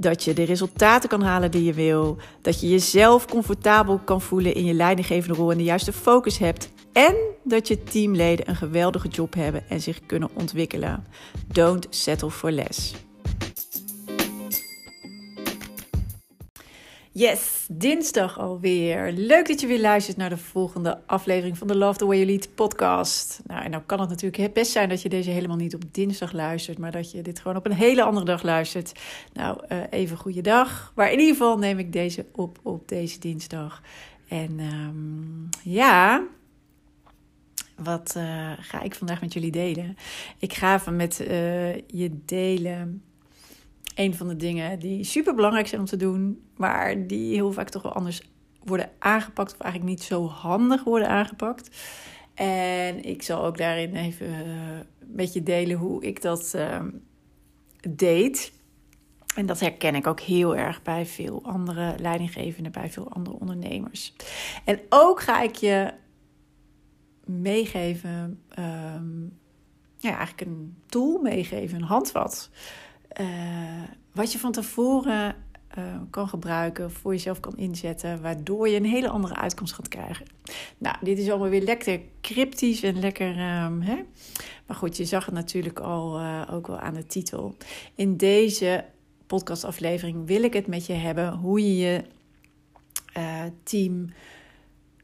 [0.00, 2.16] Dat je de resultaten kan halen die je wil.
[2.42, 6.70] Dat je jezelf comfortabel kan voelen in je leidinggevende rol en de juiste focus hebt.
[6.92, 7.14] En
[7.44, 11.06] dat je teamleden een geweldige job hebben en zich kunnen ontwikkelen.
[11.46, 12.94] Don't settle for less.
[17.12, 19.12] Yes, dinsdag alweer.
[19.12, 22.28] Leuk dat je weer luistert naar de volgende aflevering van de Love the Way You
[22.28, 23.40] Lead podcast.
[23.46, 26.32] Nou, en nou kan het natuurlijk best zijn dat je deze helemaal niet op dinsdag
[26.32, 28.92] luistert, maar dat je dit gewoon op een hele andere dag luistert.
[29.32, 30.92] Nou, uh, even goeiedag.
[30.94, 33.82] Maar in ieder geval neem ik deze op op deze dinsdag.
[34.28, 36.22] En um, ja,
[37.76, 39.96] wat uh, ga ik vandaag met jullie delen?
[40.38, 43.02] Ik ga even met uh, je delen
[44.00, 47.68] een van de dingen die super belangrijk zijn om te doen, maar die heel vaak
[47.68, 48.22] toch wel anders
[48.64, 51.76] worden aangepakt, of eigenlijk niet zo handig worden aangepakt.
[52.34, 54.44] En ik zal ook daarin even uh,
[55.06, 56.80] met je delen hoe ik dat uh,
[57.90, 58.52] deed.
[59.36, 64.14] En dat herken ik ook heel erg bij veel andere leidinggevenden, bij veel andere ondernemers.
[64.64, 65.92] En ook ga ik je
[67.24, 69.38] meegeven, um,
[69.96, 72.50] ja, eigenlijk een tool meegeven, een handvat.
[73.20, 73.82] Uh,
[74.12, 75.36] wat je van tevoren
[75.78, 80.26] uh, kan gebruiken, voor jezelf kan inzetten, waardoor je een hele andere uitkomst gaat krijgen.
[80.78, 83.28] Nou, dit is allemaal weer lekker cryptisch en lekker.
[83.64, 84.02] Um, hè?
[84.66, 87.56] Maar goed, je zag het natuurlijk al uh, ook wel aan de titel.
[87.94, 88.84] In deze
[89.26, 92.04] podcastaflevering wil ik het met je hebben hoe je je
[93.62, 94.12] team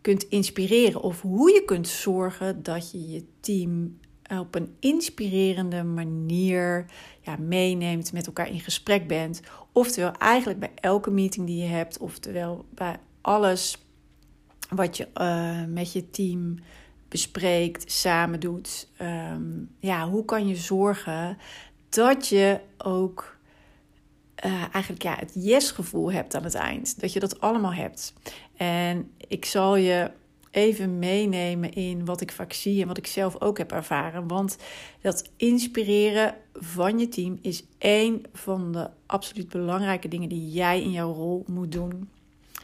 [0.01, 3.99] kunt inspireren of hoe je kunt zorgen dat je je team
[4.31, 6.87] op een inspirerende manier
[7.21, 9.41] ja, meeneemt, met elkaar in gesprek bent.
[9.73, 13.79] Oftewel eigenlijk bij elke meeting die je hebt, oftewel bij alles
[14.69, 16.59] wat je uh, met je team
[17.09, 18.89] bespreekt, samen doet.
[19.03, 21.39] Um, ja, hoe kan je zorgen
[21.89, 23.37] dat je ook
[24.45, 27.01] uh, eigenlijk ja, het yes-gevoel hebt aan het eind.
[27.01, 28.15] Dat je dat allemaal hebt.
[28.57, 30.11] En ik zal je
[30.57, 34.29] even meenemen in wat ik vaak zie en wat ik zelf ook heb ervaren.
[34.29, 34.57] Want
[35.01, 40.91] dat inspireren van je team is één van de absoluut belangrijke dingen die jij in
[40.91, 42.09] jouw rol moet doen.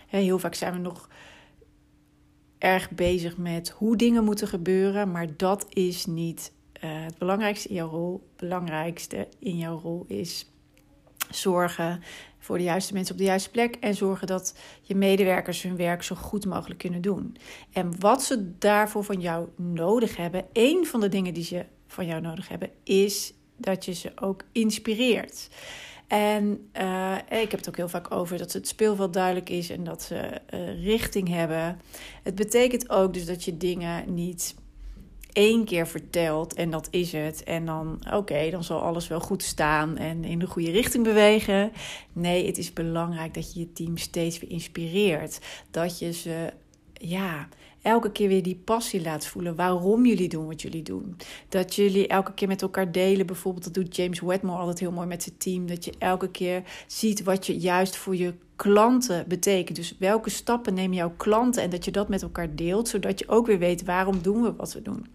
[0.07, 1.09] Heel vaak zijn we nog
[2.59, 6.53] erg bezig met hoe dingen moeten gebeuren, maar dat is niet
[6.85, 8.13] uh, het belangrijkste in jouw rol.
[8.13, 10.52] Het belangrijkste in jouw rol is
[11.34, 12.03] zorgen
[12.38, 16.03] voor de juiste mensen op de juiste plek en zorgen dat je medewerkers hun werk
[16.03, 17.37] zo goed mogelijk kunnen doen.
[17.72, 22.06] En wat ze daarvoor van jou nodig hebben, één van de dingen die ze van
[22.06, 25.48] jou nodig hebben, is dat je ze ook inspireert.
[26.06, 29.84] En uh, ik heb het ook heel vaak over dat het speelveld duidelijk is en
[29.84, 31.81] dat ze uh, richting hebben.
[32.22, 34.54] Het betekent ook dus dat je dingen niet
[35.32, 37.44] één keer vertelt en dat is het.
[37.44, 41.72] En dan, oké, dan zal alles wel goed staan en in de goede richting bewegen.
[42.12, 45.38] Nee, het is belangrijk dat je je team steeds weer inspireert.
[45.70, 46.53] Dat je ze,
[46.93, 47.48] ja,
[47.82, 49.56] elke keer weer die passie laat voelen.
[49.56, 51.16] Waarom jullie doen wat jullie doen.
[51.49, 53.26] Dat jullie elke keer met elkaar delen.
[53.26, 55.66] Bijvoorbeeld, dat doet James Wedmore altijd heel mooi met zijn team.
[55.66, 59.76] Dat je elke keer ziet wat je juist voor je klanten betekent.
[59.76, 62.88] Dus welke stappen nemen jouw klanten en dat je dat met elkaar deelt.
[62.88, 65.06] Zodat je ook weer weet waarom doen we wat we doen.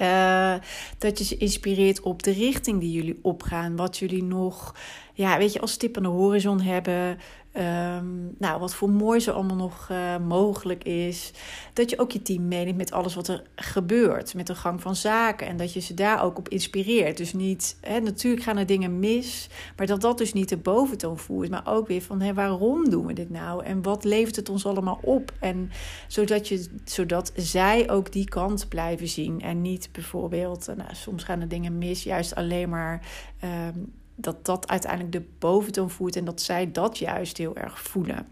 [0.00, 0.54] Uh,
[0.98, 3.76] dat je ze inspireert op de richting die jullie opgaan.
[3.76, 4.74] Wat jullie nog,
[5.20, 7.18] ja, weet je, als stip aan de horizon hebben.
[7.56, 11.32] Um, nou, wat voor mooi zo allemaal nog uh, mogelijk is.
[11.72, 14.34] Dat je ook je team meeneemt met alles wat er gebeurt.
[14.34, 15.46] Met de gang van zaken.
[15.46, 17.16] En dat je ze daar ook op inspireert.
[17.16, 19.48] Dus niet, hè, natuurlijk gaan er dingen mis.
[19.76, 21.50] Maar dat dat dus niet de boventoon voert.
[21.50, 23.64] Maar ook weer van, hè, waarom doen we dit nou?
[23.64, 25.32] En wat levert het ons allemaal op?
[25.40, 25.70] En
[26.08, 29.40] zodat, je, zodat zij ook die kant blijven zien.
[29.40, 32.02] En niet bijvoorbeeld, nou, soms gaan er dingen mis.
[32.02, 33.06] Juist alleen maar...
[33.44, 38.28] Um, dat dat uiteindelijk de boventoon voert en dat zij dat juist heel erg voelen.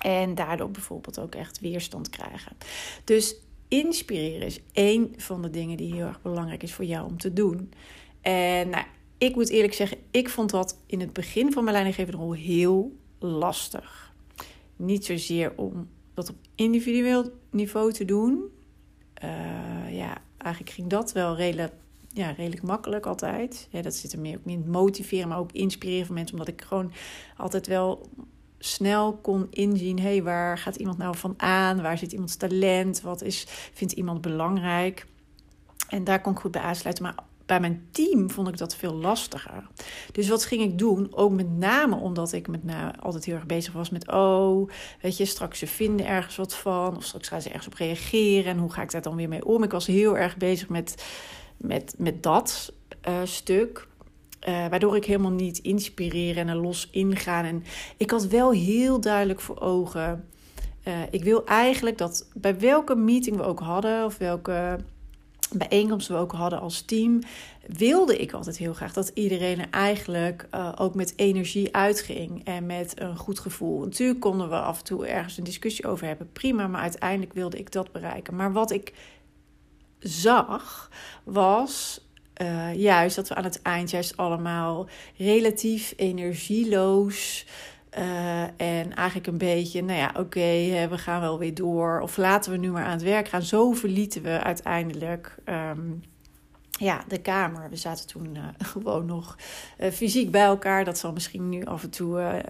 [0.00, 2.56] En daardoor bijvoorbeeld ook echt weerstand krijgen.
[3.04, 3.36] Dus
[3.68, 7.32] inspireren is één van de dingen die heel erg belangrijk is voor jou om te
[7.32, 7.72] doen.
[8.20, 8.84] En nou,
[9.18, 12.96] ik moet eerlijk zeggen, ik vond dat in het begin van mijn leidinggevende rol heel
[13.18, 14.14] lastig.
[14.76, 18.44] Niet zozeer om dat op individueel niveau te doen.
[19.24, 21.78] Uh, ja, eigenlijk ging dat wel relatief
[22.12, 23.68] ja, redelijk makkelijk altijd.
[23.70, 26.38] Ja, dat zit er meer ook niet motiveren, maar ook inspireren van mensen.
[26.38, 26.92] Omdat ik gewoon
[27.36, 28.08] altijd wel
[28.58, 31.82] snel kon inzien: hé, hey, waar gaat iemand nou van aan?
[31.82, 33.00] Waar zit iemands talent?
[33.00, 35.06] Wat is, vindt iemand belangrijk?
[35.88, 37.04] En daar kon ik goed bij aansluiten.
[37.04, 37.14] Maar
[37.50, 39.66] bij mijn team vond ik dat veel lastiger.
[40.12, 41.08] Dus wat ging ik doen?
[41.14, 44.08] Ook met name omdat ik met name altijd heel erg bezig was met...
[44.08, 44.70] oh,
[45.00, 46.96] weet je, straks ze vinden ergens wat van...
[46.96, 48.52] of straks gaan ze ergens op reageren...
[48.52, 49.62] en hoe ga ik daar dan weer mee om?
[49.62, 51.04] Ik was heel erg bezig met,
[51.60, 52.72] met, met dat
[53.08, 53.88] uh, stuk...
[54.48, 57.44] Uh, waardoor ik helemaal niet inspireren en er los ingaan.
[57.44, 57.64] En
[57.96, 60.28] ik had wel heel duidelijk voor ogen.
[60.88, 64.78] Uh, ik wil eigenlijk dat bij welke meeting we ook hadden, of welke
[65.52, 67.18] bijeenkomst we ook hadden als team,
[67.66, 70.46] wilde ik altijd heel graag dat iedereen er eigenlijk
[70.76, 73.80] ook met energie uitging en met een goed gevoel.
[73.80, 77.58] Natuurlijk konden we af en toe ergens een discussie over hebben, prima, maar uiteindelijk wilde
[77.58, 78.36] ik dat bereiken.
[78.36, 78.92] Maar wat ik
[80.00, 80.90] zag
[81.24, 82.00] was
[82.42, 87.46] uh, juist dat we aan het eind juist allemaal relatief energieloos.
[87.98, 92.00] Uh, en eigenlijk een beetje, nou ja, oké, we gaan wel weer door.
[92.00, 93.42] Of laten we nu maar aan het werk gaan.
[93.42, 96.02] Zo verlieten we uiteindelijk um,
[96.80, 97.70] ja, de kamer.
[97.70, 99.36] We zaten toen uh, gewoon nog
[99.78, 100.84] uh, fysiek bij elkaar.
[100.84, 102.42] Dat zal misschien nu af en toe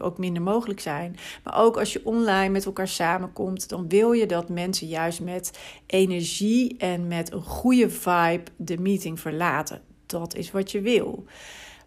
[0.00, 1.16] ook minder mogelijk zijn.
[1.44, 5.58] Maar ook als je online met elkaar samenkomt, dan wil je dat mensen juist met
[5.86, 9.80] energie en met een goede vibe de meeting verlaten.
[10.06, 11.24] Dat is wat je wil.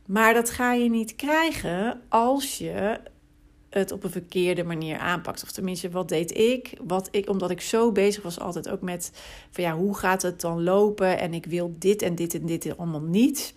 [0.06, 3.00] Maar dat ga je niet krijgen als je
[3.80, 5.44] het op een verkeerde manier aanpakt.
[5.44, 6.74] Of tenminste, wat deed ik?
[6.84, 9.12] Wat ik omdat ik zo bezig was altijd ook met
[9.52, 11.20] van ja, hoe gaat het dan lopen?
[11.20, 13.56] En ik wil dit en dit en dit allemaal niet.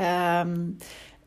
[0.00, 0.76] Um,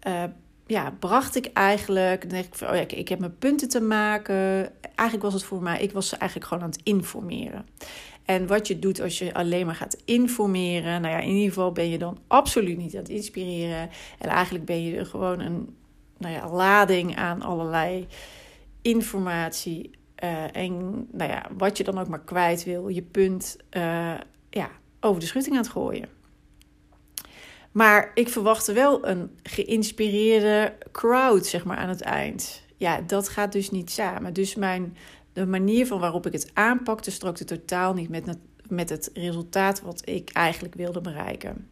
[0.08, 0.24] uh,
[0.66, 2.30] ja, bracht ik eigenlijk.
[2.30, 4.36] Dan ik, van, oh ja, ik, ik heb mijn punten te maken.
[4.82, 7.66] Eigenlijk was het voor mij, ik was eigenlijk gewoon aan het informeren.
[8.26, 11.02] En wat je doet als je alleen maar gaat informeren.
[11.02, 13.90] Nou ja, in ieder geval ben je dan absoluut niet aan het inspireren.
[14.20, 15.76] En eigenlijk ben je gewoon een
[16.22, 18.08] nou ja, lading aan allerlei
[18.82, 20.00] informatie.
[20.24, 24.14] Uh, en nou ja, wat je dan ook maar kwijt wil, je punt uh,
[24.50, 24.70] ja,
[25.00, 26.10] over de schutting aan het gooien.
[27.72, 32.64] Maar ik verwachtte wel een geïnspireerde crowd, zeg maar, aan het eind.
[32.78, 34.34] Ja, dat gaat dus niet samen.
[34.34, 34.98] Dus mijn
[35.34, 38.38] de manier van waarop ik het aanpakte strookte totaal niet met,
[38.68, 41.70] met het resultaat wat ik eigenlijk wilde bereiken.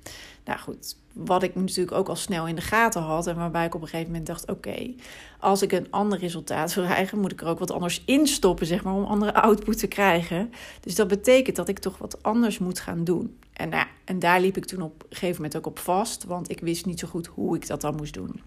[0.49, 3.75] Nou goed, wat ik natuurlijk ook al snel in de gaten had en waarbij ik
[3.75, 4.93] op een gegeven moment dacht: oké,
[5.39, 8.65] als ik een ander resultaat wil krijgen, moet ik er ook wat anders in stoppen,
[8.65, 10.51] zeg maar, om andere output te krijgen.
[10.79, 13.37] Dus dat betekent dat ik toch wat anders moet gaan doen.
[13.53, 16.51] En, nou, en daar liep ik toen op een gegeven moment ook op vast, want
[16.51, 18.41] ik wist niet zo goed hoe ik dat dan moest doen.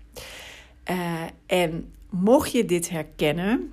[0.90, 3.72] Uh, en mocht je dit herkennen,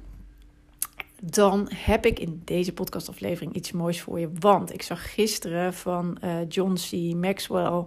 [1.22, 4.30] dan heb ik in deze podcastaflevering iets moois voor je.
[4.40, 7.16] Want ik zag gisteren van uh, John C.
[7.16, 7.84] Maxwell,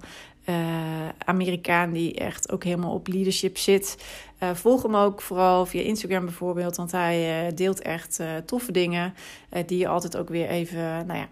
[0.49, 4.05] uh, Amerikaan die echt ook helemaal op leadership zit.
[4.43, 9.15] Uh, volg hem ook vooral via Instagram bijvoorbeeld, want hij deelt echt toffe dingen
[9.67, 11.29] die je altijd ook weer even, nou ja,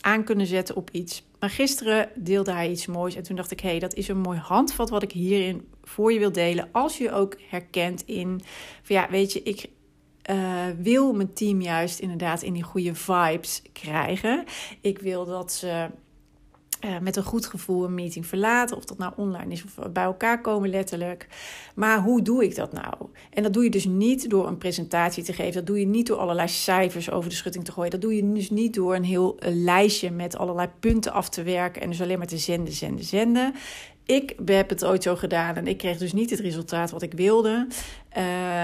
[0.00, 1.24] aan kunnen zetten op iets.
[1.40, 4.18] Maar gisteren deelde hij iets moois en toen dacht ik, hé, hey, dat is een
[4.18, 6.68] mooi handvat wat ik hierin voor je wil delen.
[6.72, 8.40] Als je ook herkent in,
[8.84, 9.68] ja, weet je, ik
[10.30, 14.44] uh, wil mijn team juist inderdaad in die goede vibes krijgen.
[14.80, 15.88] Ik wil dat ze
[16.84, 18.76] uh, met een goed gevoel een meeting verlaten.
[18.76, 21.28] Of dat nou online is of bij elkaar komen letterlijk.
[21.74, 22.94] Maar hoe doe ik dat nou?
[23.30, 25.52] En dat doe je dus niet door een presentatie te geven.
[25.52, 27.90] Dat doe je niet door allerlei cijfers over de schutting te gooien.
[27.90, 31.82] Dat doe je dus niet door een heel lijstje met allerlei punten af te werken.
[31.82, 33.54] En dus alleen maar te zenden, zenden, zenden
[34.06, 37.12] ik heb het ooit zo gedaan en ik kreeg dus niet het resultaat wat ik
[37.12, 37.66] wilde.
[37.68, 38.22] Uh,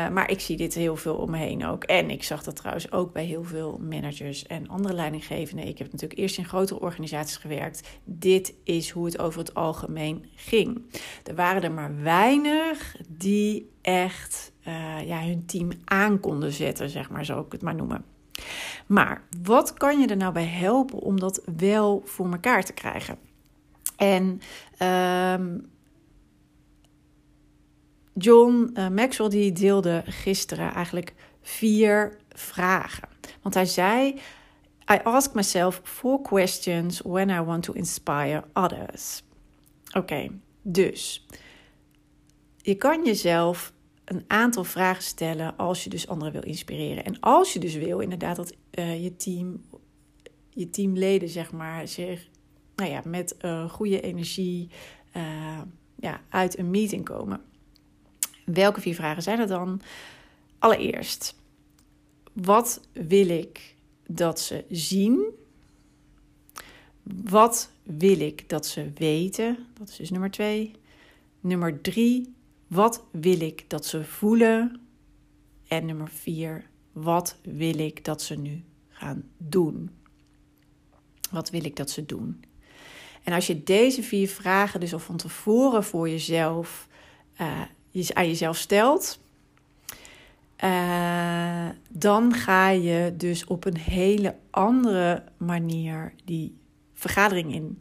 [0.09, 1.85] maar ik zie dit heel veel om me heen ook.
[1.85, 5.67] En ik zag dat trouwens ook bij heel veel managers en andere leidinggevenden.
[5.67, 7.89] Ik heb natuurlijk eerst in grotere organisaties gewerkt.
[8.05, 10.83] Dit is hoe het over het algemeen ging.
[11.25, 17.11] Er waren er maar weinig die echt uh, ja, hun team aan konden zetten, zeg
[17.11, 18.05] maar, zo ik het maar noemen.
[18.87, 23.30] Maar wat kan je er nou bij helpen om dat wel voor elkaar te krijgen?
[24.01, 24.41] En
[25.41, 25.71] um,
[28.15, 33.09] John uh, Maxwell die deelde gisteren eigenlijk vier vragen.
[33.43, 34.15] Want hij zei:
[34.93, 39.23] I ask myself four questions when I want to inspire others.
[39.93, 40.29] Oké,
[40.63, 41.27] dus
[42.57, 43.73] je kan jezelf
[44.05, 47.05] een aantal vragen stellen als je dus anderen wil inspireren.
[47.05, 49.65] En als je dus wil inderdaad dat uh, je team,
[50.51, 52.30] je teamleden zeg maar zich
[52.81, 54.69] nou ja, met uh, goede energie
[55.17, 55.61] uh,
[55.95, 57.41] ja, uit een meeting komen.
[58.45, 59.81] Welke vier vragen zijn er dan?
[60.59, 61.35] Allereerst,
[62.33, 65.25] wat wil ik dat ze zien?
[67.25, 69.67] Wat wil ik dat ze weten?
[69.79, 70.73] Dat is dus nummer twee.
[71.41, 72.35] Nummer drie,
[72.67, 74.81] wat wil ik dat ze voelen?
[75.69, 79.91] En nummer vier, wat wil ik dat ze nu gaan doen?
[81.31, 82.45] Wat wil ik dat ze doen?
[83.31, 86.89] En als je deze vier vragen dus al van tevoren voor jezelf
[87.41, 87.61] uh,
[88.13, 89.21] aan jezelf stelt,
[90.65, 96.57] uh, dan ga je dus op een hele andere manier die
[96.95, 97.79] vergadering in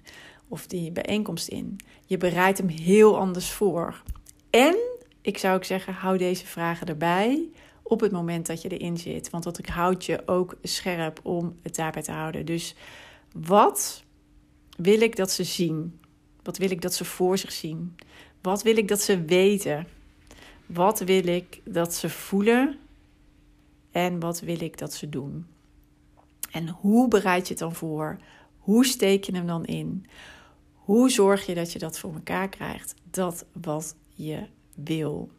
[0.48, 1.78] of die bijeenkomst in.
[2.06, 4.04] Je bereidt hem heel anders voor.
[4.50, 4.76] En
[5.22, 7.50] ik zou ook zeggen, hou deze vragen erbij
[7.84, 9.30] op het moment dat je erin zit.
[9.30, 12.46] Want dat houdt je ook scherp om het daarbij te houden.
[12.46, 12.76] Dus
[13.34, 14.08] wat
[14.82, 16.00] wil ik dat ze zien?
[16.44, 17.96] Wat wil ik dat ze voor zich zien?
[18.42, 19.88] Wat wil ik dat ze weten?
[20.66, 22.78] Wat wil ik dat ze voelen?
[23.92, 25.46] En wat wil ik dat ze doen?
[26.52, 28.20] En hoe bereid je het dan voor?
[28.58, 30.06] Hoe steek je hem dan in?
[30.74, 32.94] Hoe zorg je dat je dat voor elkaar krijgt?
[33.12, 35.30] Dat wat je wil.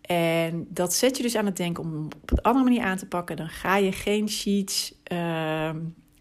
[0.00, 3.06] En dat zet je dus aan het denken om op een andere manier aan te
[3.06, 3.36] pakken.
[3.36, 5.70] Dan ga je geen sheets uh,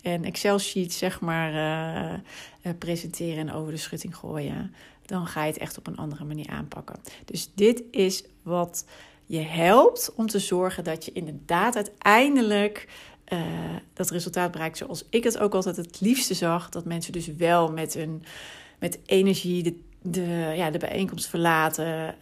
[0.01, 2.19] en Excel-sheets zeg maar uh,
[2.61, 4.73] uh, presenteren en over de schutting gooien.
[5.05, 6.95] Dan ga je het echt op een andere manier aanpakken.
[7.25, 8.85] Dus dit is wat
[9.25, 12.87] je helpt om te zorgen dat je inderdaad uiteindelijk
[13.33, 13.39] uh,
[13.93, 16.69] dat resultaat bereikt zoals ik het ook altijd het liefste zag.
[16.69, 18.23] Dat mensen dus wel met, een,
[18.79, 22.15] met energie de, de, ja, de bijeenkomst verlaten.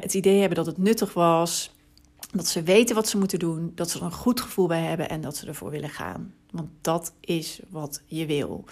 [0.00, 1.73] Het idee hebben dat het nuttig was.
[2.34, 3.72] Dat ze weten wat ze moeten doen.
[3.74, 6.34] Dat ze er een goed gevoel bij hebben en dat ze ervoor willen gaan.
[6.50, 8.64] Want dat is wat je wil.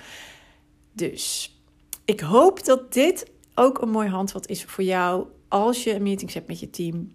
[0.93, 1.57] Dus
[2.05, 6.33] ik hoop dat dit ook een mooi handvat is voor jou als je een meeting
[6.33, 7.13] hebt met je team.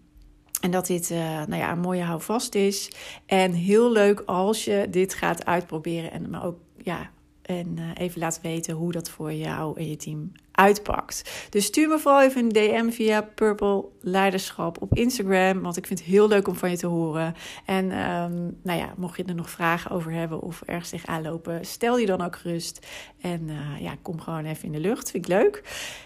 [0.61, 2.91] En dat dit uh, nou ja, een mooie houvast is.
[3.25, 6.11] En heel leuk als je dit gaat uitproberen.
[6.11, 7.11] En maar ook ja,
[7.41, 11.47] en uh, even laat weten hoe dat voor jou en je team uitpakt.
[11.49, 15.61] Dus stuur me vooral even een DM via Purple Leiderschap op Instagram.
[15.61, 17.35] Want ik vind het heel leuk om van je te horen.
[17.65, 21.65] En um, nou ja, mocht je er nog vragen over hebben of ergens tegenaan lopen,
[21.65, 22.87] stel je dan ook gerust.
[23.21, 25.11] En uh, ja, kom gewoon even in de lucht.
[25.11, 25.63] Vind ik leuk.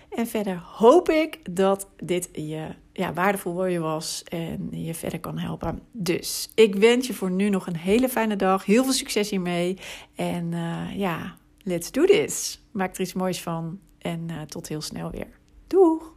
[0.09, 5.19] En verder hoop ik dat dit je ja, waardevol voor je was en je verder
[5.19, 5.81] kan helpen.
[5.91, 8.65] Dus ik wens je voor nu nog een hele fijne dag.
[8.65, 9.77] Heel veel succes hiermee.
[10.15, 12.61] En uh, ja, let's do this.
[12.71, 13.79] Maak er iets moois van.
[14.01, 15.27] En uh, tot heel snel weer.
[15.67, 16.13] Doeg!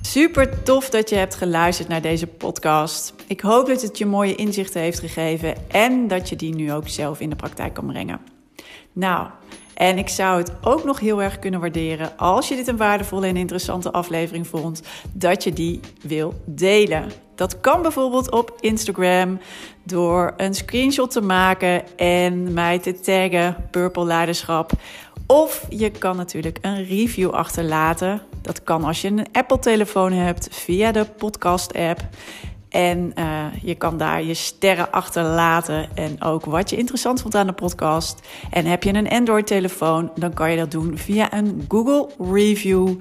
[0.00, 3.14] Super tof dat je hebt geluisterd naar deze podcast.
[3.26, 6.88] Ik hoop dat het je mooie inzichten heeft gegeven en dat je die nu ook
[6.88, 8.20] zelf in de praktijk kan brengen.
[8.92, 9.30] Nou,
[9.80, 13.26] en ik zou het ook nog heel erg kunnen waarderen als je dit een waardevolle
[13.26, 14.82] en interessante aflevering vond,
[15.12, 17.10] dat je die wil delen.
[17.34, 19.40] Dat kan bijvoorbeeld op Instagram
[19.82, 24.72] door een screenshot te maken en mij te taggen Purple Leiderschap.
[25.26, 28.22] Of je kan natuurlijk een review achterlaten.
[28.42, 32.00] Dat kan als je een Apple-telefoon hebt via de podcast-app.
[32.70, 37.46] En uh, je kan daar je sterren achterlaten en ook wat je interessant vond aan
[37.46, 38.20] de podcast.
[38.50, 42.94] En heb je een Android-telefoon, dan kan je dat doen via een Google Review.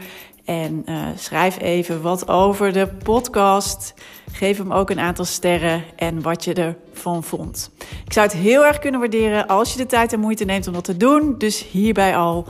[0.45, 3.93] En uh, schrijf even wat over de podcast.
[4.31, 7.71] Geef hem ook een aantal sterren en wat je ervan vond.
[8.05, 10.73] Ik zou het heel erg kunnen waarderen als je de tijd en moeite neemt om
[10.73, 11.35] dat te doen.
[11.37, 12.45] Dus hierbij al.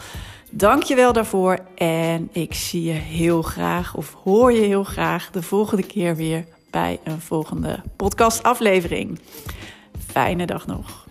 [0.49, 1.59] Dank je wel daarvoor.
[1.75, 6.45] En ik zie je heel graag, of hoor je heel graag, de volgende keer weer
[6.69, 9.19] bij een volgende podcastaflevering.
[10.07, 11.08] Fijne dag nog.